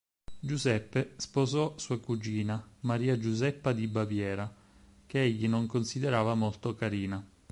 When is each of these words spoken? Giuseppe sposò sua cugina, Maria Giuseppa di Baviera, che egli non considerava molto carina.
Giuseppe 0.39 1.13
sposò 1.17 1.77
sua 1.77 1.99
cugina, 1.99 2.67
Maria 2.79 3.19
Giuseppa 3.19 3.71
di 3.71 3.85
Baviera, 3.87 4.51
che 5.05 5.21
egli 5.21 5.47
non 5.47 5.67
considerava 5.67 6.33
molto 6.33 6.73
carina. 6.73 7.23